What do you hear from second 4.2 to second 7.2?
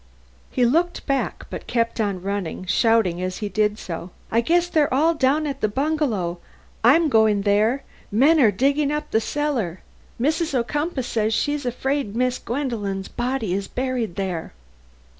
"I guess they're all down at the bungalow! I'm